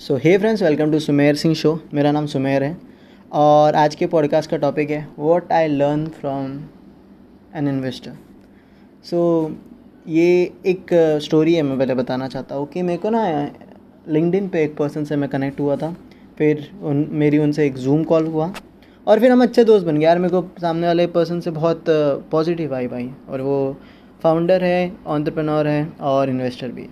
So 0.00 0.16
hey 0.16 0.36
friends 0.38 0.62
welcome 0.62 0.90
to 0.92 0.98
Sumer 0.98 1.34
Singh 1.36 1.54
show 1.54 1.70
मेरा 1.94 2.10
नाम 2.12 2.26
सुमेर 2.26 2.62
है। 2.62 2.76
और 3.32 3.74
आज 3.74 3.94
के 3.94 4.06
पॉडकास्ट 4.06 4.50
का 4.50 4.56
टॉपिक 4.56 4.90
है 4.90 4.98
what 5.18 5.52
I 5.52 5.68
learn 5.68 6.04
from 6.16 6.50
an 7.56 7.68
investor 7.68 8.12
so 9.04 9.20
ये 10.08 10.26
एक 10.66 10.92
स्टोरी 11.22 11.54
है, 11.54 11.62
मैं 11.62 11.78
पहले 11.78 11.94
बताना 11.94 12.28
चाहता 12.28 12.54
हूँ 12.54 12.66
कि 12.66 12.82
मेरे 12.82 12.98
को 12.98 13.10
ना 13.10 13.22
लिंकडिन 14.08 14.48
पे 14.48 14.64
एक 14.64 14.76
पर्सन 14.76 15.04
से 15.04 15.16
मैं 15.16 15.28
कनेक्ट 15.28 15.60
हुआ 15.60 15.76
था। 15.76 15.94
फिर 16.38 16.68
उन, 16.82 17.06
मेरी 17.12 17.38
उनसे 17.38 17.66
एक 17.66 17.76
जूम 17.76 18.04
कॉल 18.04 18.26
हुआ। 18.26 18.52
और 19.06 19.20
फिर 19.20 19.30
हम 19.30 19.42
अच्छे 19.42 19.64
दोस्त 19.64 19.86
बन 19.86 19.98
गए। 19.98 20.04
यार, 20.04 20.18
मेरे 20.18 20.40
को 20.40 20.60
सामने 20.60 20.86
वाले 20.86 21.06
पर्सन 21.06 21.40
से 21.40 21.50
बहुत 21.52 21.84
पॉजिटिव 22.30 22.74
आई। 22.74 22.86
भाई 22.86 23.10
और 23.28 23.40
वो 23.40 23.76
फाउंडर 24.22 24.64
है 24.64 24.92
ऑन्टरप्रनोर 25.06 25.66
है 25.66 25.86
और 26.02 26.30
इन्वेस्टर 26.30 26.68
भी। 26.68 26.88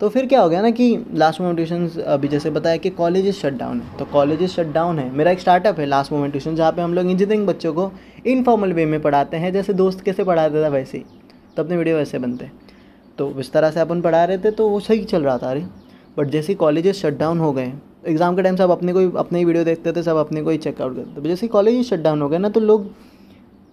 तो 0.00 0.08
फिर 0.08 0.26
क्या 0.26 0.40
हो 0.40 0.48
गया 0.48 0.60
ना 0.62 0.70
कि 0.70 1.04
लास्ट 1.14 1.40
मोमेंट 1.40 1.56
ट्यूशन 1.56 2.02
अभी 2.02 2.28
जैसे 2.28 2.50
बताया 2.50 2.76
कि 2.76 2.90
कॉलेजेस 2.90 3.40
शट 3.40 3.54
डाउन 3.54 3.80
है। 3.80 3.96
तो 3.98 4.04
कॉलेजेस 4.04 4.50
शट 4.50 4.66
डाउन 4.66 4.98
है। 4.98 5.10
मेरा 5.10 5.30
एक 5.30 5.40
स्टार्टअप 5.40 5.78
है 5.80 5.86
लास्ट 5.86 6.12
मोमेंट 6.12 6.32
ट्यूशन 6.32 6.54
जहाँ 6.56 6.72
पे 6.72 6.82
हम 6.82 6.94
लोग 6.94 7.06
इंजीनियरिंग 7.06 7.46
बच्चों 7.46 7.72
को 7.74 7.90
इनफॉर्मल 8.26 8.72
वे 8.72 8.86
में 8.86 9.00
पढ़ाते 9.02 9.36
हैं। 9.36 9.52
जैसे 9.52 9.72
दोस्त 9.74 10.00
कैसे 10.00 10.24
पढ़ाते 10.24 10.62
था 10.64 10.68
वैसे 10.68 10.98
ही। 10.98 11.04
तो 11.56 11.62
अपने 11.62 11.76
वीडियो 11.76 11.96
वैसे 11.96 12.18
बनते 12.18 12.50
तो 13.18 13.30
इस 13.40 13.52
तरह 13.52 13.70
से 13.70 13.80
अपन 13.80 14.00
पढ़ा 14.00 14.24
रहे 14.24 14.38
थे 14.38 14.50
तो 14.50 14.68
वो 14.68 14.78
सही 14.80 15.04
चल 15.04 15.22
रहा 15.22 15.36
था 15.38 15.50
अरे 15.50 15.64
बट 16.18 16.28
जैसे 16.28 16.54
कॉलेजेस 16.56 17.00
शट 17.02 17.18
डाउन 17.18 17.38
हो 17.38 17.52
गए 17.52 17.72
एग्ज़ाम 18.06 18.36
के 18.36 18.42
टाइम 18.42 18.56
सब 18.56 18.70
अपने 18.70 18.92
को 18.92 19.08
अपने 19.18 19.38
ही 19.38 19.44
वीडियो 19.44 19.64
देखते 19.64 19.92
थे, 19.92 20.02
सब 20.02 20.16
अपने 20.16 20.42
को 20.42 20.50
ही 20.50 20.58
चेकआउट 20.58 20.96
करते 20.96 21.20
थे। 21.20 21.28
जैसे 21.28 21.46
कॉलेज 21.48 21.84
शट 21.88 22.00
डाउन 22.00 22.22
हो 22.22 22.28
गए 22.28 22.38
ना 22.38 22.48
तो 22.48 22.60
लोग 22.60 22.90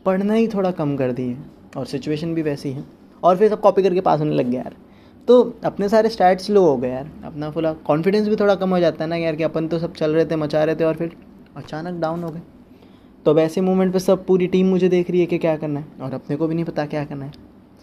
पढ़ना 0.06 0.34
ही 0.34 0.48
थोड़ा 0.48 0.72
कम 0.72 0.96
कर 0.98 1.12
दिए। 1.12 1.38
और 1.78 1.86
सिचुएशन 1.86 2.34
भी 2.36 2.42
वैसी 2.42 2.72
है। 2.72 2.84
और 3.24 3.38
फिर 3.38 3.50
सब 3.50 3.62
कॉपी 3.62 3.84
करके 3.84 4.02
पास 4.02 4.20
होने 4.20 4.36
लग 4.36 4.50
गया 4.50 4.62
यार। 4.62 4.76
तो 5.28 5.42
अपने 5.66 5.88
सारे 5.90 6.10
स्टैट्स 6.10 6.50
लो 6.50 6.62
हो 6.62 6.76
गए 6.78 6.90
यार। 6.90 7.10
अपना 7.26 7.50
फुला 7.52 7.72
कॉन्फिडेंस 7.86 8.28
भी 8.28 8.36
थोड़ा 8.36 8.56
कम 8.56 8.70
हो 8.70 8.80
जाता 8.80 9.04
है 9.04 9.10
ना 9.10 9.16
यार 9.16 9.36
कि 9.36 9.44
अपन 9.44 9.68
तो 9.68 9.80
सब 9.80 9.94
चल 9.94 10.12
रहे 10.12 10.26
थे, 10.26 10.36
मचा 10.36 10.64
रहे 10.64 10.76
थे 10.76 10.84
और 10.84 10.96
फिर 10.96 11.16
अचानक 11.58 12.00
डाउन 12.02 12.24
हो 12.24 12.30
गए। 12.30 12.42
तो 13.26 13.32
अब 13.32 13.40
ऐसे 13.40 13.62
मोमेंट 13.62 13.92
पे 13.94 14.00
सब 14.00 14.26
पूरी 14.26 14.48
टीम 14.48 14.68
मुझे 14.68 14.90
देख 14.90 15.10
रही 15.12 15.20
है 15.20 15.26
कि 15.26 15.38
क्या 15.38 15.56
करना 15.58 15.80
है 15.80 15.86
और 16.02 16.14
अपने 16.14 16.36
को 16.36 16.48
भी 16.48 16.56
नहीं 16.56 16.66
पता 16.66 16.86
क्या 16.86 17.04
करना 17.06 17.26
है। 17.26 17.32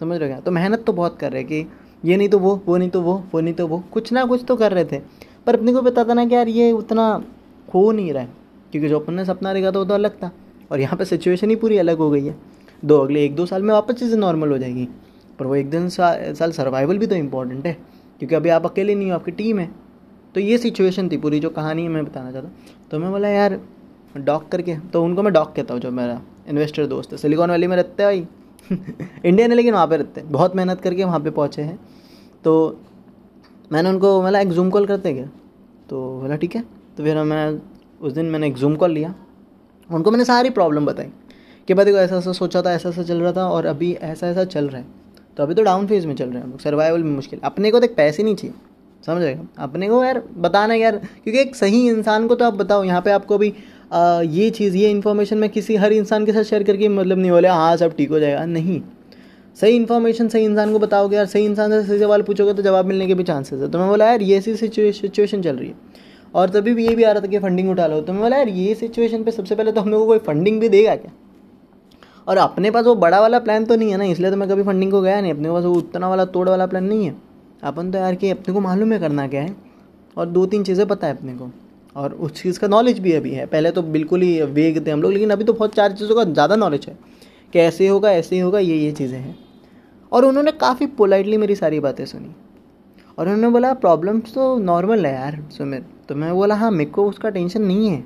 समझ 0.01 0.17
रहे 0.17 0.29
क्या? 0.29 0.39
तो 0.39 0.51
मेहनत 0.51 0.83
तो 0.85 0.93
बहुत 0.93 1.17
कर 1.19 1.31
रहे 1.31 1.43
कि 1.43 1.65
ये 2.03 2.17
नहीं 2.17 2.29
तो 2.29 2.39
वो 2.39 2.59
वो 2.65 2.77
नहीं 2.77 2.89
तो 2.89 3.01
वो 3.01 3.23
वो 3.33 3.39
नहीं 3.41 3.53
तो 3.53 3.67
वो, 3.67 3.83
कुछ 3.93 4.11
ना 4.13 4.25
कुछ 4.25 4.43
तो 4.47 4.55
कर 4.55 4.71
रहे 4.71 4.85
थे। 4.85 4.99
पर 5.45 5.55
अपने 5.55 5.73
को 5.73 5.81
पता 5.81 6.03
था 6.03 6.13
ना 6.13 6.25
कि 6.25 6.35
यार 6.35 6.47
ये 6.49 6.71
उतना 6.71 7.07
हो 7.67 7.91
नहीं 7.91 8.11
रहा 8.13 8.23
है, 8.23 8.29
क्योंकि 8.71 8.89
जो 8.89 8.99
अपन 8.99 9.13
ने 9.13 9.25
सपना 9.25 9.53
देखा 9.53 9.71
था 9.71 9.79
वो 9.79 9.85
तो 9.85 9.93
अलग 9.93 10.17
था। 10.23 10.31
और 10.71 10.79
यहाँ 10.79 10.97
पे 10.97 11.05
सिचुएशन 11.05 11.49
ही 11.49 11.55
पूरी 11.55 11.77
अलग 11.77 11.97
हो 11.97 12.09
गई 12.09 12.25
है। 12.25 12.35
दो 12.83 12.99
अगले 12.99 13.23
एक 13.25 13.35
दो 13.35 13.45
साल 13.45 13.63
में 13.63 13.73
वापस 13.73 13.95
चीज़ें 13.95 14.17
नॉर्मल 14.17 14.51
हो 14.51 14.57
जाएगी। 14.57 14.87
पर 15.39 15.45
वो 15.45 15.55
एक 15.55 15.69
दिन 15.69 15.89
सा, 15.89 16.33
साल 16.33 16.51
सर्वाइवल 16.51 16.97
भी 16.97 17.07
तो 17.07 17.15
इंपॉर्टेंट 17.15 17.67
है 17.67 17.73
क्योंकि 18.19 18.35
अभी 18.35 18.49
आप 18.49 18.65
अकेले 18.65 18.95
नहीं 18.95 19.09
हो 19.09 19.15
आपकी 19.15 19.31
टीम 19.31 19.59
है। 19.59 19.71
तो 20.35 20.39
ये 20.39 20.57
सिचुएशन 20.57 21.09
थी 21.09 21.17
पूरी 21.17 21.39
जो 21.39 21.49
कहानी 21.49 21.87
मैं 21.87 22.05
बताना 22.05 22.31
चाहता 22.31 22.47
हूँ। 22.47 22.55
तो 22.91 22.99
मैं 22.99 23.11
बोला 23.11 23.27
यार 23.27 23.61
डॉक 24.17 24.47
करके। 24.47 24.77
तो 24.77 25.03
उनको 25.03 25.23
मैं 25.23 25.33
डॉक 25.33 25.55
कहता 25.55 25.73
हूँ 25.73 25.81
जो 25.81 25.91
मेरा 25.91 26.21
इन्वेस्टर 26.47 26.85
दोस्त 26.85 27.11
है। 27.11 27.17
सिलिकॉन 27.17 27.51
वैली 27.51 27.67
में 27.67 27.75
रहते 27.75 28.03
हैं 28.03 28.11
भाई। 28.11 28.27
है 29.25 29.55
लेकिन 29.55 29.73
वहाँ 29.73 29.87
पे 29.87 29.97
रहते 29.97 30.21
हैं। 30.21 30.31
बहुत 30.31 30.55
मेहनत 30.55 30.81
करके 30.81 31.03
वहाँ 31.03 31.19
पे 31.19 31.29
पहुँचे 31.29 31.61
हैं। 31.61 31.79
तो 32.43 32.79
मैंने 33.71 33.89
उनको 33.89 34.21
बोला 34.21 34.39
एक 34.39 34.49
जूम 34.49 34.69
कॉल 34.69 34.85
करते 34.85 35.13
क्या? 35.13 35.25
तो 35.89 36.19
बोला 36.21 36.35
ठीक 36.35 36.55
है। 36.55 36.61
तो 36.97 37.03
फिर 37.03 37.23
मैं 37.23 37.61
उस 38.01 38.13
दिन 38.13 38.25
मैंने 38.25 38.47
एक 38.47 38.53
जूम 38.53 38.75
कॉल 38.75 38.91
लिया। 38.91 39.15
उनको 39.91 40.11
मैंने 40.11 40.25
सारी 40.25 40.49
प्रॉब्लम 40.49 40.85
बताई 40.85 41.11
कि 41.67 41.73
भाई 41.73 41.85
देखो 41.85 41.97
ऐसा 41.97 42.17
ऐसा 42.17 42.31
सोचा 42.31 42.61
था 42.61 42.73
ऐसा 42.73 42.89
ऐसा 42.89 43.03
चल 43.03 43.21
रहा 43.21 43.31
था 43.31 43.49
और 43.49 43.65
अभी 43.65 43.93
ऐसा 43.93 44.27
ऐसा 44.27 44.43
चल 44.43 44.67
रहा 44.67 44.81
है। 44.81 45.04
तो 45.37 45.43
अभी 45.43 45.53
तो 45.53 45.63
डाउन 45.63 45.87
फ़ेज़ 45.87 46.07
में 46.07 46.15
चल 46.15 46.25
रहे 46.25 46.35
हैं 46.35 46.43
हम 46.43 46.49
लोग 46.51 46.59
सर्वाइवल 46.59 47.03
में 47.03 47.11
मुश्किल। 47.11 47.39
अपने 47.43 47.71
को 47.71 47.79
तो 47.79 47.87
पैसे 47.95 48.23
नहीं 48.23 48.35
चाहिए 48.35 48.55
समझ 49.03 49.21
रहे 49.23 49.35
अपने 49.59 49.87
को 49.89 50.03
यार 50.03 50.21
बताना 50.37 50.73
यार 50.73 50.97
क्योंकि 50.97 51.39
एक 51.39 51.55
सही 51.55 51.87
इंसान 51.89 52.27
को 52.27 52.35
तो 52.35 52.45
आप 52.45 52.53
बताओ 52.55 52.83
यहाँ 52.83 53.01
पे 53.01 53.11
आपको 53.11 53.37
भी 53.37 53.53
आ, 53.93 54.21
ये 54.21 54.49
चीज़ 54.51 54.75
ये 54.77 54.89
इन्फॉर्मेशन 54.91 55.37
मैं 55.37 55.49
किसी 55.49 55.75
हर 55.75 55.93
इंसान 55.93 56.25
के 56.25 56.33
साथ 56.33 56.43
शेयर 56.43 56.63
करके 56.63 56.87
मतलब 56.89 57.17
नहीं 57.17 57.31
बोले 57.31 57.47
हाँ 57.47 57.75
सब 57.77 57.95
ठीक 57.97 58.09
हो 58.09 58.19
जाएगा। 58.19 58.45
नहीं। 58.45 58.81
सही 59.57 59.75
इन्फॉर्मेशन 59.75 60.27
सही 60.27 60.45
इंसान 60.45 60.71
को 60.73 60.79
बताओगे 60.79 61.15
यार 61.15 61.25
सही 61.25 61.45
इंसान 61.45 61.71
से 61.71 61.83
सही 61.87 61.99
सवाल 61.99 62.21
पूछोगे 62.21 62.53
तो 62.53 62.63
जवाब 62.63 62.85
मिलने 62.85 63.07
के 63.07 63.13
भी 63.13 63.23
चांसेस 63.23 63.61
है। 63.61 63.69
तो 63.71 63.79
मैं 63.79 63.87
बोला 63.87 64.05
यार 64.05 64.21
ये 64.21 64.37
ऐसी 64.37 64.55
सिचुएशन 64.55 65.41
चल 65.41 65.55
रही 65.55 65.67
है। 65.67 65.75
और 66.33 66.49
तभी 66.49 66.73
भी 66.73 66.87
ये 66.87 66.95
भी 66.95 67.03
आ 67.03 67.11
रहा 67.11 67.21
था 67.21 67.27
कि 67.27 67.39
फंडिंग 67.39 67.69
उठा 67.69 67.87
लो। 67.87 67.99
तो 68.01 68.13
मैं 68.13 68.21
बोला 68.21 68.37
यार 68.37 68.49
ये 68.49 68.73
सिचुएशन 68.75 69.23
पे 69.23 69.31
सबसे 69.31 69.55
पहले 69.55 69.71
तो 69.71 69.81
हम 69.81 69.89
लोग 69.89 70.01
को 70.01 70.07
कोई 70.07 70.19
फंडिंग 70.25 70.59
भी 70.61 70.69
देगा 70.69 70.95
क्या? 70.95 71.11
और 72.27 72.37
अपने 72.37 72.71
पास 72.71 72.85
वो 72.85 72.95
बड़ा 72.95 73.19
वाला 73.21 73.39
प्लान 73.39 73.65
तो 73.65 73.75
नहीं 73.75 73.91
है 73.91 73.97
ना, 73.97 74.03
इसलिए 74.03 74.31
तो 74.31 74.37
मैं 74.37 74.49
कभी 74.49 74.63
फंडिंग 74.63 74.91
को 74.91 75.01
गया 75.01 75.21
नहीं। 75.21 75.33
अपने 75.33 75.51
पास 75.51 75.63
वो 75.63 75.73
उतना 75.73 76.09
वाला 76.09 76.25
तोड़ 76.25 76.49
वाला 76.49 76.65
प्लान 76.65 76.83
नहीं 76.83 77.05
है। 77.05 77.15
अपन 77.63 77.91
तो 77.91 77.97
यार 77.97 78.15
कि 78.15 78.29
अपने 78.29 78.53
को 78.53 78.59
मालूम 78.59 78.93
है 78.93 78.99
करना 78.99 79.27
क्या 79.27 79.41
है। 79.41 79.55
और 80.17 80.25
दो 80.25 80.45
तीन 80.45 80.63
चीज़ें 80.63 80.87
पता 80.87 81.07
है 81.07 81.17
अपने 81.17 81.33
को। 81.33 81.49
और 81.95 82.13
उस 82.13 82.31
चीज़ 82.31 82.59
का 82.59 82.67
नॉलेज 82.67 82.99
भी 82.99 83.11
अभी 83.11 83.31
है। 83.31 83.45
पहले 83.45 83.71
तो 83.71 83.81
बिल्कुल 83.81 84.21
ही 84.21 84.41
वेग 84.41 84.85
थे 84.87 84.91
हम 84.91 85.01
लोग, 85.01 85.11
लेकिन 85.11 85.29
अभी 85.29 85.43
तो 85.43 85.53
बहुत 85.53 85.75
चार 85.75 85.91
चीज़ों 85.91 86.15
का 86.15 86.23
ज़्यादा 86.23 86.55
नॉलेज 86.55 86.85
है। 86.89 86.97
कि 87.53 87.59
ऐसे 87.59 87.87
होगा 87.87 88.11
ऐसे 88.11 88.39
होगा, 88.39 88.59
ये 88.59 88.77
ये 88.77 88.91
चीज़ें 88.91 89.19
हैं। 89.19 89.37
और 90.11 90.25
उन्होंने 90.25 90.51
काफ़ी 90.51 90.85
पोलाइटली 90.87 91.37
मेरी 91.37 91.55
सारी 91.55 91.79
बातें 91.79 92.05
सुनी। 92.05 92.35
और 93.17 93.27
उन्होंने 93.27 93.49
बोला 93.49 93.73
प्रॉब्लम्स 93.73 94.33
तो 94.33 94.57
नॉर्मल 94.57 95.05
है 95.05 95.13
यार, 95.13 95.41
सुमित। 95.51 95.85
तो 96.09 96.15
मैं 96.15 96.33
बोला 96.33 96.55
हाँ 96.55 96.71
मेरे 96.71 96.89
को 96.89 97.09
उसका 97.09 97.29
टेंशन 97.29 97.61
नहीं 97.61 97.89
है। 97.89 98.03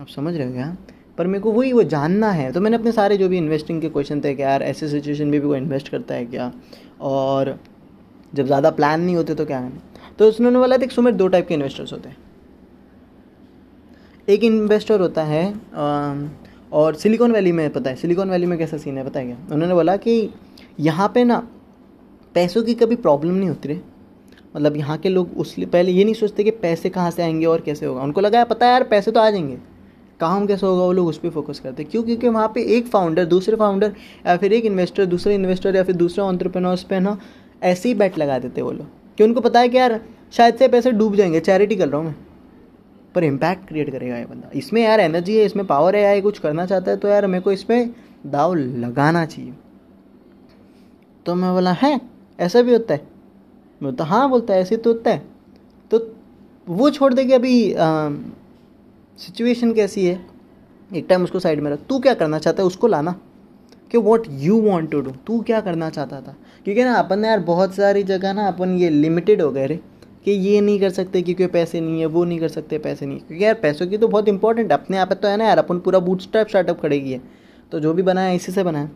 आप 0.00 0.06
समझ 0.06 0.36
रहे 0.36 0.46
हो 0.46 0.52
क्या? 0.52 0.76
पर 1.18 1.26
मेरे 1.26 1.42
को 1.42 1.52
वही 1.52 1.72
वो 1.72 1.82
जानना 1.84 2.30
है। 2.30 2.50
तो 2.52 2.60
मैंने 2.60 2.76
अपने 2.76 2.92
सारे 2.92 3.16
जो 3.16 3.28
भी 3.28 3.38
इन्वेस्टिंग 3.38 3.80
के 3.80 3.88
क्वेश्चन 3.88 4.20
थे 4.20 4.34
कि 4.34 4.42
यार 4.42 4.62
ऐसे 4.62 4.88
सिचुएशन 4.88 5.26
में 5.26 5.40
भी 5.40 5.46
वो 5.46 5.54
इन्वेस्ट 5.54 5.88
करता 5.88 6.14
है 6.14 6.26
क्या? 6.26 6.52
और 7.00 7.58
जब 8.32 8.46
ज़्यादा 8.46 8.70
प्लान 8.70 9.00
नहीं 9.00 9.16
होते 9.16 9.34
तो 9.34 9.44
क्या 9.44 9.58
है? 9.58 9.72
तो 10.18 10.26
उन्होंने 10.28 10.58
बोला 10.58 10.76
देख 10.76 10.90
सुमित 10.92 11.14
दो 11.14 11.28
टाइप 11.28 11.46
के 11.48 11.54
इन्वेस्टर्स 11.54 11.92
होते 11.92 12.08
हैं। 12.08 12.16
एक 14.28 14.44
इन्वेस्टर 14.44 15.00
होता 15.00 15.22
है 15.24 15.44
और 16.72 16.94
सिलिकॉन 16.94 17.32
वैली 17.32 17.52
में, 17.52 17.68
पता 17.70 17.90
है? 17.90 17.96
सिलिकॉन 17.96 18.30
वैली 18.30 18.46
में 18.46 18.58
कैसा 18.58 18.76
सीन 18.76 18.98
है, 18.98 19.04
पता 19.04 19.20
है 19.20 19.26
क्या? 19.26 19.36
उन्होंने 19.52 19.74
बोला 19.74 19.96
कि 19.96 20.30
यहाँ 20.80 21.10
पे 21.14 21.24
ना, 21.24 21.38
पैसों 22.34 22.62
की 22.62 22.74
कभी 22.74 22.96
प्रॉब्लम 22.96 23.34
नहीं 23.34 23.48
होती 23.48 23.68
रहे। 23.68 23.78
मतलब 24.56 24.76
यहाँ 24.76 24.98
के 24.98 25.08
लोग 25.08 25.36
उस 25.36 25.54
पहले 25.62 25.92
ये 25.92 26.04
नहीं 26.04 26.14
सोचते 26.14 26.44
कि 26.44 26.50
पैसे 26.50 26.90
कहाँ 26.90 27.10
से 27.10 27.22
आएँगे 27.22 27.46
और 27.46 27.60
कैसे 27.60 27.86
होगा। 27.86 28.02
उनको 28.02 28.20
लगा 28.20 28.44
पता 28.44 28.66
है 28.66 28.72
यार, 28.72 28.84
पैसे 28.84 29.10
तो 29.10 29.20
आ 29.20 29.30
जाएँगे। 29.30 29.58
काम 30.20 30.46
कैसे 30.46 30.66
होगा 30.66 30.82
वो 30.82 30.92
लोग 30.92 31.08
उस 31.08 31.18
पर 31.18 31.30
फोकस 31.30 31.60
करते 31.60 31.82
हैं। 31.82 31.90
क्यों? 31.92 32.02
क्योंकि 32.02 32.28
वहाँ 32.28 32.48
पे 32.48 32.62
एक 32.76 32.86
फाउंडर 32.86 33.24
दूसरे 33.24 33.56
फाउंडर 33.56 33.92
या 34.26 34.36
फिर 34.36 34.52
एक 34.52 34.64
इन्वेस्टर 34.64 35.06
दूसरे 35.06 35.34
इन्वेस्टर 35.34 35.76
या 35.76 35.82
फिर 35.84 35.96
दूसरे 35.96 36.24
ऑन्टरप्रेनर्स 36.24 36.82
पे 36.82 37.00
ना 37.00 37.18
ऐसे 37.62 37.88
ही 37.88 37.94
बैट 37.94 38.18
लगा 38.18 38.38
देते 38.38 38.62
वो 38.62 38.72
लोग। 38.72 38.86
कि 39.18 39.24
उनको 39.24 39.40
पता 39.40 39.60
है 39.60 39.68
कि 39.68 39.76
यार, 39.76 40.00
शायद 40.32 40.54
से 40.54 40.68
पैसे 40.68 40.90
डूब 40.92 41.14
जाएँगे। 41.14 41.40
चैरिटी 41.40 41.76
कर 41.76 41.88
रहा 41.88 41.96
हूँ 41.96 42.06
मैं। 42.06 42.14
पर 43.14 43.24
इम्पैक्ट 43.24 43.68
क्रिएट 43.68 43.90
करेगा 43.90 44.16
ये 44.16 44.24
बंदा। 44.24 44.50
इसमें 44.54 44.82
यार 44.82 45.00
एनर्जी 45.00 45.36
है, 45.36 45.44
इसमें 45.44 45.66
पावर 45.66 45.96
है 45.96 46.02
यार 46.02 46.20
कुछ 46.20 46.38
करना 46.38 46.66
चाहता 46.66 46.90
है 46.90 46.96
तो 46.96 47.08
यार 47.08 47.26
मेरे 47.26 47.42
को 47.42 47.52
इसमें 47.52 47.90
दाव 48.26 48.54
लगाना 48.54 49.24
चाहिए। 49.26 49.52
तो 51.26 51.34
मैं 51.34 51.52
बोला, 51.52 51.72
है? 51.72 52.00
ऐसा 52.40 52.62
भी 52.62 52.72
होता 52.72 52.94
है? 52.94 53.00
मैं 53.00 53.82
बोलता 53.82 54.04
हाँ 54.04 54.30
बोलता 54.30 54.54
है, 54.54 54.60
ऐसे 54.60 54.76
तो 54.76 54.92
होता 54.92 55.10
है। 55.10 55.22
तो 55.90 56.12
वो 56.68 56.90
छोड़ 56.90 57.14
दे 57.14 57.24
कि 57.24 57.32
अभी 57.32 57.74
सिचुएशन 59.18 59.72
कैसी 59.72 60.06
है? 60.06 60.26
एक 60.94 61.06
टाइम 61.08 61.24
उसको 61.24 61.38
साइड 61.40 61.60
में 61.60 61.70
रख। 61.70 61.78
तू 61.88 61.98
क्या 61.98 62.14
करना 62.14 62.38
चाहता 62.38 62.62
है 62.62 62.66
उसको 62.66 62.86
लाना। 62.86 63.20
कि 63.90 63.98
what 63.98 64.26
you 64.30 64.60
want 64.60 64.90
to 64.90 65.00
do 65.00 65.10
तू 65.26 65.40
क्या 65.40 65.60
करना 65.60 65.90
चाहता 65.90 66.20
था? 66.20 66.36
क्योंकि 66.64 66.84
ना, 66.84 66.94
अपन 66.94 67.24
यार 67.24 67.40
बहुत 67.40 67.74
सारी 67.74 68.02
जगह 68.02 68.32
ना 68.32 68.48
अपन 68.48 68.76
ये 68.78 68.90
लिमिटेड 68.90 69.42
हो 69.42 69.50
गए 69.52 69.66
रे। 69.66 69.80
कि 70.24 70.30
ये 70.30 70.60
नहीं 70.60 70.80
कर 70.80 70.90
सकते 70.90 71.22
क्योंकि 71.22 71.46
पैसे 71.46 71.80
नहीं 71.80 72.00
है, 72.00 72.06
वो 72.06 72.24
नहीं 72.24 72.38
कर 72.40 72.48
सकते, 72.48 72.78
पैसे 72.78 73.06
नहीं 73.06 73.18
क्योंकि 73.18 73.44
यार 73.44 73.54
पैसों 73.54 73.86
की 73.86 73.98
तो 73.98 74.08
बहुत 74.08 74.28
इंपॉर्टेंट 74.28 74.72
अपने 74.72 74.98
आप 74.98 75.12
तो 75.12 75.28
है 75.28 75.36
ना 75.36 75.44
यार, 75.44 75.58
अपन 75.58 75.78
पूरा 75.78 75.98
बूट 75.98 76.20
स्टैप 76.20 76.48
स्टार्टअप 76.48 76.80
खड़ेगी 76.80 77.12
है 77.12 77.20
तो 77.72 77.80
जो 77.80 77.92
भी 77.94 78.02
बनाया, 78.02 78.32
इसी 78.32 78.52
से 78.52 78.62
बनाया। 78.62 78.88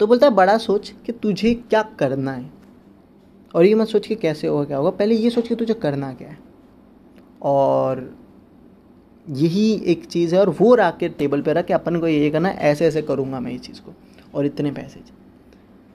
तो 0.00 0.06
बोलता 0.06 0.26
है, 0.26 0.34
बड़ा 0.34 0.58
सोच 0.58 0.94
कि 1.06 1.12
तुझे 1.12 1.54
क्या 1.54 1.82
करना 1.82 2.32
है? 2.32 2.50
और 3.54 3.64
ये 3.64 3.74
मत 3.74 3.88
सोच 3.88 4.06
के 4.06 4.14
कैसे 4.14 4.46
होगा 4.46 4.64
क्या 4.64 4.76
होगा। 4.76 4.90
पहले 4.90 5.14
ये 5.14 5.30
सोच 5.30 5.48
के 5.48 5.54
तुझे 5.54 5.74
करना 5.74 6.12
क्या 6.12 6.28
है। 6.28 6.38
और 7.42 8.16
यही 9.26 9.72
एक 9.86 10.04
चीज़ 10.04 10.34
है 10.34 10.40
और 10.40 10.48
वो 10.60 10.74
रख 10.74 10.96
के 10.98 11.08
टेबल 11.10 11.42
पे 11.42 11.52
रख 11.52 11.66
के 11.66 11.74
अपन 11.74 11.98
को 12.00 12.08
ये 12.08 12.30
करना 12.30 12.48
ऐसे 12.48 12.86
ऐसे 12.86 13.02
करूँगा 13.02 13.40
मैं 13.40 13.52
ये 13.52 13.58
चीज़ 13.58 13.80
को, 13.80 13.92
और 14.34 14.46
इतने 14.46 14.70
पैसे 14.70 15.00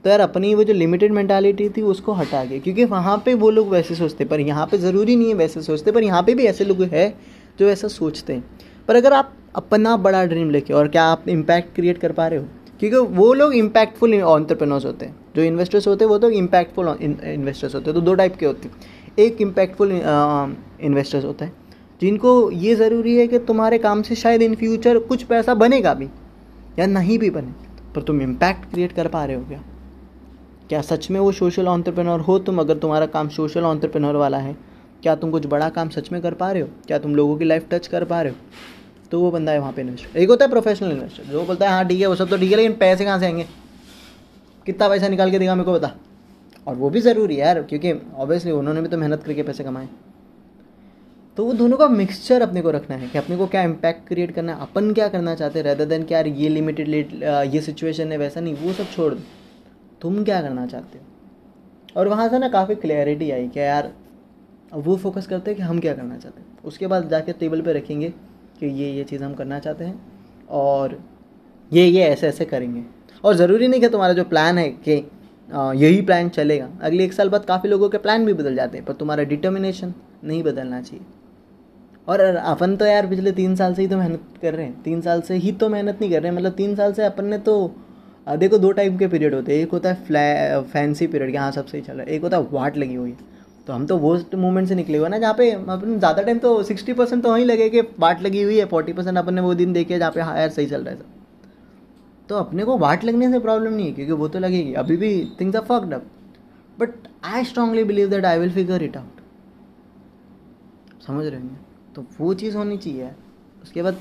तो 0.05 0.09
यार 0.09 0.19
अपनी 0.19 0.53
वो 0.55 0.63
जो 0.63 0.73
लिमिटेड 0.73 1.11
मैंटालिटी 1.11 1.69
थी, 1.69 1.81
उसको 1.83 2.13
हटा 2.13 2.43
के, 2.45 2.59
क्योंकि 2.59 2.85
वहाँ 2.85 3.17
पे 3.25 3.33
वो 3.33 3.49
लोग 3.49 3.69
वैसे 3.69 3.95
सोचते, 3.95 4.25
पर 4.25 4.39
यहाँ 4.39 4.65
पे 4.67 4.77
ज़रूरी 4.77 5.15
नहीं 5.15 5.27
है 5.27 5.33
वैसे 5.33 5.61
सोचते, 5.61 5.91
पर 5.91 6.03
यहाँ 6.03 6.21
पे 6.23 6.33
भी 6.35 6.45
ऐसे 6.45 6.65
लोग 6.65 6.81
हैं 6.83 7.13
जो 7.59 7.69
ऐसा 7.69 7.87
सोचते 7.87 8.33
हैं। 8.33 8.43
पर 8.87 8.95
अगर 8.95 9.13
आप 9.13 9.33
अपना 9.55 9.95
बड़ा 9.97 10.23
ड्रीम 10.25 10.49
लेके, 10.49 10.73
और 10.73 10.87
क्या 10.87 11.03
आप 11.05 11.27
इम्पैक्ट 11.29 11.75
क्रिएट 11.75 11.97
कर 11.97 12.11
पा 12.11 12.27
रहे 12.27 12.39
हो? 12.39 12.45
क्योंकि 12.79 12.97
वो 13.15 13.33
लोग 13.33 13.53
इम्पैक्टफुल 13.55 14.21
ऑन्टरप्रेनर्स 14.23 14.85
होते 14.85 15.05
हैं। 15.05 15.15
जो 15.35 15.41
इन्वेस्टर्स 15.43 15.87
होते 15.87 16.05
हैं, 16.05 16.09
वो 16.09 16.17
तो 16.17 16.29
इम्पैक्टफुल 16.31 16.95
इन्वेस्टर्स 17.01 17.75
होते 17.75 17.85
हैं 17.85 17.95
तो 17.95 18.01
दो 18.01 18.13
टाइप 18.13 18.35
के 18.35 18.45
होते 18.45 18.67
हैं। 18.67 18.75
एक 19.19 19.41
इम्पैक्टफुल 19.41 19.91
इन्वेस्टर्स 19.91 21.25
होता 21.25 21.45
है। 21.45 21.51
जिनको 22.01 22.51
ये 22.51 22.75
ज़रूरी 22.75 23.15
है 23.15 23.27
कि 23.27 23.39
तुम्हारे 23.39 23.77
काम 23.77 24.01
से 24.01 24.15
शायद 24.15 24.41
इन 24.41 24.55
फ्यूचर 24.55 24.99
कुछ 24.99 25.23
पैसा 25.23 25.53
बनेगा 25.53 25.93
भी, 25.93 26.07
या 26.79 26.85
नहीं 26.85 27.19
भी 27.19 27.29
बने, 27.29 27.53
पर 27.95 28.01
तुम 28.01 28.21
इम्पैक्ट 28.21 28.69
क्रिएट 28.71 28.91
कर 28.91 29.07
पा 29.07 29.25
रहे 29.25 29.35
हो 29.35 29.43
क्या? 29.45 29.63
क्या 30.69 30.81
सच 30.81 31.09
में 31.11 31.19
वो 31.19 31.31
सोशल 31.31 31.67
ऑन्टरप्रेनोर 31.67 32.19
हो 32.19 32.39
तुम 32.39 32.59
अगर 32.59 32.77
तुम्हारा 32.77 33.05
काम 33.05 33.29
सोशल 33.29 33.63
ऑन्टरप्रेनोर 33.63 34.15
वाला 34.15 34.37
है? 34.37 34.55
क्या 35.03 35.15
तुम 35.15 35.31
कुछ 35.31 35.45
बड़ा 35.45 35.69
काम 35.69 35.89
सच 35.89 36.11
में 36.11 36.21
कर 36.21 36.33
पा 36.33 36.51
रहे 36.51 36.61
हो? 36.61 36.67
क्या 36.87 36.97
तुम 36.97 37.15
लोगों 37.15 37.37
की 37.37 37.45
लाइफ 37.45 37.67
टच 37.71 37.87
कर 37.87 38.03
पा 38.03 38.21
रहे 38.21 38.31
हो? 38.31 38.37
तो 39.11 39.19
वो 39.19 39.31
बंदा 39.31 39.51
है 39.51 39.59
वहाँ 39.59 39.71
पे 39.73 39.81
इन्वेस्टर 39.81 40.19
एक 40.19 40.29
होता 40.29 40.45
है 40.45 40.51
प्रोफेशनल 40.51 40.91
इन्वेस्टर 40.91 41.23
जो 41.23 41.45
बोलता 41.45 41.65
है 41.65 41.71
हाँ 41.71 41.87
ठीक 41.87 42.01
है, 42.01 42.07
वो 42.07 42.15
सब 42.15 42.29
तो 42.29 42.37
ठीक 42.37 42.51
है, 42.51 42.57
लेकिन 42.57 42.73
पैसे 42.73 43.05
कहाँ 43.05 43.19
से 43.19 43.25
आएँगे? 43.25 43.45
कितना 44.65 44.89
पैसा 44.89 45.07
निकाल 45.07 45.31
के 45.31 45.39
देगा, 45.39 45.55
मेरे 45.55 45.65
को 45.65 45.73
बता। 45.73 45.91
और 46.67 46.75
वो 46.75 46.89
भी 46.89 47.01
ज़रूरी 47.01 47.35
है 47.35 47.41
यार, 47.41 47.61
क्योंकि 47.63 47.93
ऑब्वियसली 48.17 48.51
उन्होंने 48.51 48.81
भी 48.81 48.87
तो 48.87 48.97
मेहनत 48.97 49.23
करके 49.23 49.43
पैसे 49.43 49.63
कमाए। 49.63 49.87
तो 51.39 51.43
वो 51.45 51.53
दोनों 51.53 51.77
का 51.77 51.87
मिक्सचर 51.87 52.41
अपने 52.41 52.61
को 52.61 52.71
रखना 52.71 52.95
है 52.95 53.07
कि 53.09 53.17
अपने 53.17 53.35
को 53.37 53.45
क्या 53.47 53.61
इम्पैक्ट 53.63 54.07
क्रिएट 54.07 54.31
करना 54.35 54.53
है, 54.53 54.61
अपन 54.61 54.91
क्या 54.93 55.07
करना 55.09 55.35
चाहते 55.35 55.59
हैं 55.59 55.65
रेदर 55.65 55.85
देन 55.85 56.03
क्या 56.05 56.17
यार 56.17 56.27
ये 56.29 56.47
लिमिटेड 56.49 56.87
ये 57.53 57.61
सिचुएशन 57.61 58.11
है, 58.11 58.17
वैसा 58.17 58.41
नहीं, 58.41 58.55
वो 58.55 58.73
सब 58.73 58.89
छोड़ 58.91 59.13
दो। 59.13 59.21
तुम 60.01 60.23
क्या 60.23 60.41
करना 60.41 60.65
चाहते 60.65 60.97
हो? 60.97 61.05
और 61.95 62.07
वहाँ 62.07 62.27
से 62.29 62.39
ना 62.39 62.49
काफ़ी 62.49 62.75
क्लैरिटी 62.75 63.29
आई 63.31 63.47
क्या 63.47 63.63
यार 63.65 63.91
वो 64.71 64.95
फोकस 64.97 65.27
करते 65.27 65.51
हैं 65.51 65.57
कि 65.57 65.63
हम 65.63 65.79
क्या 65.79 65.93
करना 65.93 66.17
चाहते 66.17 66.41
हैं। 66.41 66.57
उसके 66.63 66.87
बाद 66.87 67.07
जाके 67.09 67.33
टेबल 67.33 67.61
पे 67.61 67.73
रखेंगे 67.73 68.09
कि 68.59 68.65
ये 68.65 68.91
ये 68.91 69.03
चीज़ 69.03 69.23
हम 69.23 69.33
करना 69.35 69.59
चाहते 69.59 69.83
हैं 69.83 70.45
और 70.49 70.99
ये 71.71 71.85
ये 71.85 72.03
ऐसे 72.05 72.27
ऐसे 72.27 72.45
करेंगे। 72.45 72.83
और 73.23 73.35
ज़रूरी 73.35 73.67
नहीं 73.67 73.81
कि 73.81 73.89
तुम्हारा 73.89 74.13
जो 74.13 74.23
प्लान 74.25 74.57
है 74.57 74.67
कि 74.87 74.91
यही 75.77 76.01
प्लान 76.01 76.29
चलेगा। 76.31 76.69
अगले 76.81 77.03
एक 77.03 77.13
साल 77.13 77.29
बाद 77.29 77.45
काफ़ी 77.45 77.69
लोगों 77.69 77.89
के 77.89 77.97
प्लान 77.99 78.25
भी 78.25 78.33
बदल 78.33 78.55
जाते 78.55 78.77
हैं, 78.77 78.85
पर 78.85 78.93
तुम्हारा 78.95 79.23
डिटर्मिनेशन 79.25 79.93
नहीं 80.23 80.43
बदलना 80.43 80.81
चाहिए। 80.81 81.05
और 82.07 82.19
अपन 82.21 82.75
तो 82.75 82.85
यार 82.85 83.07
पिछले 83.07 83.31
तीन 83.31 83.55
साल 83.55 83.73
से 83.73 83.81
ही 83.81 83.87
तो 83.87 83.97
मेहनत 83.97 84.21
कर 84.41 84.53
रहे 84.53 84.65
हैं। 84.65 84.81
तीन 84.83 85.01
साल 85.01 85.21
से 85.21 85.35
ही 85.35 85.51
तो 85.53 85.69
मेहनत 85.69 85.97
नहीं 86.01 86.11
कर 86.11 86.21
रहे 86.21 86.31
हैं। 86.31 86.37
मतलब 86.37 86.53
तीन 86.53 86.75
साल 86.75 86.93
से 86.93 87.03
अपन 87.05 87.25
ने 87.25 87.37
तो 87.39 87.55
देखो 88.27 88.57
दो 88.57 88.71
टाइप 88.71 88.97
के 88.99 89.07
पीरियड 89.07 89.33
होते 89.35 89.55
हैं। 89.55 89.63
एक 89.63 89.71
होता 89.71 89.89
है 89.89 90.03
फ्लै 90.05 90.61
फैंसी 90.71 91.07
पीरियड 91.07 91.33
यहाँ 91.35 91.51
सब 91.51 91.65
सही 91.67 91.81
चल 91.81 91.93
रहा 91.93 92.01
है। 92.01 92.15
एक 92.15 92.21
होता 92.21 92.37
है 92.37 92.47
वाट 92.51 92.77
लगी 92.77 92.95
हुई। 92.95 93.09
है 93.09 93.37
तो 93.67 93.73
हम 93.73 93.85
तो 93.85 93.97
वो 93.97 94.15
मूवमेंट 94.35 94.67
से 94.67 94.75
निकले 94.75 94.97
हुए 94.97 95.09
ना, 95.09 95.17
जहाँ 95.17 95.33
पे 95.33 95.49
अपन 95.51 95.97
ज़्यादा 95.99 96.21
टाइम 96.21 96.37
तो 96.39 96.61
सिक्सटी 96.63 96.93
परसेंट 96.93 97.23
तो 97.23 97.31
वहीं 97.31 97.45
लगे 97.45 97.69
कि 97.69 97.81
वाट 97.99 98.21
लगी 98.21 98.41
हुई 98.41 98.57
है, 98.59 98.65
फोर्टी 98.65 98.93
परसेंट 98.93 99.17
अपन 99.17 99.33
ने 99.33 99.41
वो 99.41 99.53
दिन 99.55 99.73
देखे 99.73 99.99
जहाँ 99.99 100.11
पे 100.11 100.21
हाँ 100.21 100.37
यार 100.37 100.49
सही 100.49 100.65
चल 100.67 100.83
रहा 100.83 100.93
है 100.93 100.99
सब। 100.99 102.27
तो 102.29 102.35
अपने 102.35 102.63
को 102.63 102.77
वाट 102.77 103.03
लगने 103.03 103.31
से 103.31 103.39
प्रॉब्लम 103.39 103.73
नहीं 103.73 103.85
है, 103.85 103.91
क्योंकि 103.93 104.11
वो 104.13 104.27
तो 104.27 104.39
लगेगी। 104.39 104.73
अभी 104.75 104.97
भी 104.97 105.11
things 105.39 105.55
are 105.55 105.61
fucked 105.63 105.93
up 105.93 106.05
but 106.77 106.89
I 107.25 107.43
strongly 107.45 107.83
believe 107.83 108.09
that 108.09 108.25
I 108.25 108.39
will 108.39 108.51
figure 108.53 108.83
it 108.83 108.97
out 108.97 109.21
समझ 111.07 111.25
रहे 111.25 111.39
हैं? 111.39 111.59
तो 111.95 112.05
वो 112.19 112.33
चीज़ 112.33 112.57
होनी 112.57 112.77
चाहिए। 112.77 113.11
उसके 113.63 113.81
बाद 113.81 113.97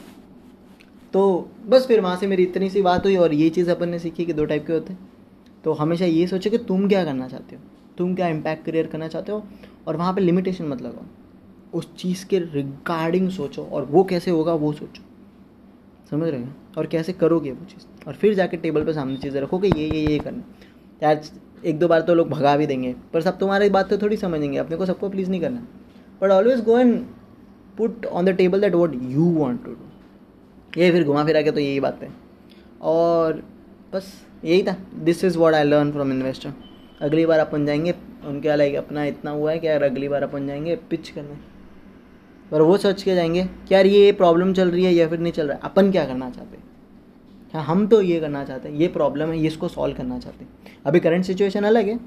तो 1.14 1.50
बस 1.66 1.86
फिर 1.86 2.00
वहाँ 2.00 2.16
से 2.16 2.26
मेरी 2.26 2.42
इतनी 2.42 2.68
सी 2.70 2.82
बात 2.82 3.04
हुई 3.04 3.16
और 3.16 3.34
ये 3.34 3.48
चीज़ 3.50 3.70
अपन 3.70 3.88
ने 3.88 3.98
सीखी 3.98 4.24
कि 4.24 4.32
दो 4.32 4.44
टाइप 4.44 4.66
के 4.66 4.72
होते 4.72 4.92
हैं। 4.92 5.08
तो 5.64 5.72
हमेशा 5.72 6.04
ये 6.04 6.26
सोचो 6.26 6.50
कि 6.50 6.58
तुम 6.58 6.88
क्या 6.88 7.04
करना 7.04 7.28
चाहते 7.28 7.56
हो, 7.56 7.62
तुम 7.98 8.14
क्या 8.14 8.28
इम्पैक्ट 8.28 8.64
क्रिएट 8.64 8.90
करना 8.90 9.08
चाहते 9.08 9.32
हो 9.32 9.42
और 9.86 9.96
वहाँ 9.96 10.12
पे 10.14 10.20
लिमिटेशन 10.20 10.64
मत 10.64 10.82
लगाओ। 10.82 11.78
उस 11.78 11.94
चीज़ 11.96 12.24
के 12.26 12.38
रिगार्डिंग 12.38 13.30
सोचो 13.30 13.64
और 13.64 13.84
वो 13.84 14.04
कैसे 14.04 14.30
होगा 14.30 14.54
वो 14.54 14.72
सोचो। 14.72 15.02
समझ 16.10 16.28
रहे 16.28 16.40
हैं? 16.40 16.56
और 16.78 16.86
कैसे 16.86 17.12
करोगे 17.12 17.50
वो 17.50 17.64
चीज़? 17.64 17.86
और 18.08 18.14
फिर 18.14 18.34
जाके 18.34 18.56
टेबल 18.56 18.84
पे 18.84 18.92
सामने 18.92 19.16
चीज़ें 19.16 19.40
रखो 19.40 19.58
कि 19.58 19.68
ये 19.68 19.88
ये 19.88 20.06
ये 20.06 20.18
करना। 20.18 20.42
यार, 21.02 21.20
एक 21.64 21.78
दो 21.78 21.88
बार 21.88 22.00
तो 22.00 22.14
लोग 22.14 22.28
भगा 22.28 22.56
भी 22.56 22.66
देंगे, 22.66 22.94
पर 23.12 23.22
सब 23.22 23.38
तुम्हारी 23.38 23.68
बात 23.70 23.90
तो 23.90 23.98
थोड़ी 23.98 24.16
समझेंगे, 24.16 24.58
अपने 24.58 24.76
को 24.76 24.86
सबको 24.86 25.08
प्लीज़ 25.08 25.30
नहीं 25.30 25.40
करना। 25.40 25.66
But 26.22 26.30
always 26.30 26.64
go 26.64 26.78
and 26.78 27.04
put 27.78 28.06
on 28.06 28.24
the 28.24 28.36
table 28.36 28.60
that 28.60 28.74
what 28.74 28.94
you 29.02 29.24
want 29.32 29.64
to 29.64 29.70
do 29.70 30.80
ये 30.80 30.90
फिर 30.92 31.04
घुमा 31.04 31.24
फिरा 31.24 31.42
के 31.42 31.50
तो 31.50 31.60
यही 31.60 31.80
बात 31.80 32.02
है। 32.02 32.12
और 32.82 33.42
बस 33.92 34.12
यही 34.44 34.62
था। 34.62 34.76
This 34.94 35.24
is 35.24 35.38
what 35.38 35.54
I 35.54 35.64
learn 35.64 35.92
from 35.92 36.12
investor 36.12 36.52
अगली 37.00 37.26
बार 37.26 37.38
अपन 37.38 37.66
जाएँगे, 37.66 37.94
उनके 38.26 38.56
लाइक 38.56 38.74
अपना 38.74 39.04
इतना 39.04 39.30
हुआ 39.30 39.50
है 39.52 39.58
कि 39.58 39.66
यार 39.66 39.82
अगली 39.82 40.08
बार 40.08 40.22
अपन 40.22 40.46
जाएँगे 40.46 40.76
पिच 40.90 41.08
करने। 41.08 41.36
पर 42.50 42.62
वो 42.62 42.76
सोच 42.76 43.02
के 43.02 43.14
जाएँगे 43.14 43.44
कि 43.44 43.74
यार 43.74 43.86
ये 43.86 44.12
प्रॉब्लम 44.12 44.52
चल 44.52 44.70
रही 44.70 44.84
है 44.84 44.92
या 44.92 45.08
फिर 45.08 45.18
नहीं 45.18 45.32
चल 45.32 45.46
रहा 45.46 45.56
है। 45.56 45.60
अपन 45.64 45.90
क्या 45.92 46.04
करना 46.04 46.30
चाहते 46.30 46.56
हैं? 46.56 46.64
हाँ 47.54 47.64
हम 47.64 47.86
तो 47.86 48.00
ये 48.02 48.20
करना 48.20 48.44
चाहते 48.44 48.68
हैं। 48.68 48.76
ये 48.76 48.88
प्रॉब्लम 48.88 49.28
है, 49.28 49.38
ये 49.38 49.46
इसको 49.46 49.68
सॉल्व 49.68 49.96
करना 49.96 50.18
चाहते 50.18 50.44
हैं। 50.44 50.76
अभी 50.86 51.00
करंट 51.00 51.24
सिचुएशन 51.24 51.64
अलग 51.64 51.88
है, 51.88 51.98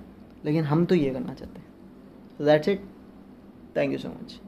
लेकिन 0.45 0.63
हम 0.63 0.85
तो 0.85 0.95
ये 0.95 1.09
करना 1.09 1.33
चाहते 1.33 1.59
हैं। 1.59 2.45
That's 2.45 2.69
it 2.69 2.81
thank 3.77 3.91
you 3.91 3.97
so 3.97 4.09
much 4.09 4.39